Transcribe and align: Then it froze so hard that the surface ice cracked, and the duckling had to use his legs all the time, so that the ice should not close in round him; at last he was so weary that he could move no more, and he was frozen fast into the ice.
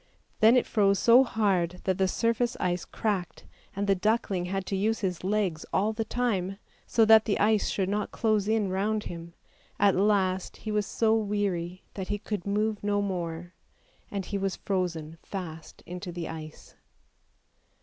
Then 0.39 0.57
it 0.57 0.65
froze 0.65 0.97
so 0.97 1.23
hard 1.23 1.79
that 1.83 1.99
the 1.99 2.07
surface 2.07 2.57
ice 2.59 2.85
cracked, 2.85 3.45
and 3.75 3.85
the 3.85 3.93
duckling 3.93 4.45
had 4.45 4.65
to 4.65 4.75
use 4.75 5.01
his 5.01 5.23
legs 5.23 5.63
all 5.71 5.93
the 5.93 6.03
time, 6.03 6.57
so 6.87 7.05
that 7.05 7.25
the 7.25 7.37
ice 7.39 7.69
should 7.69 7.87
not 7.87 8.09
close 8.09 8.47
in 8.47 8.69
round 8.71 9.03
him; 9.03 9.35
at 9.79 9.95
last 9.95 10.57
he 10.57 10.71
was 10.71 10.87
so 10.87 11.13
weary 11.15 11.83
that 11.93 12.07
he 12.07 12.17
could 12.17 12.47
move 12.47 12.83
no 12.83 12.99
more, 12.99 13.53
and 14.09 14.25
he 14.25 14.39
was 14.39 14.55
frozen 14.55 15.19
fast 15.21 15.83
into 15.85 16.11
the 16.11 16.27
ice. 16.27 16.73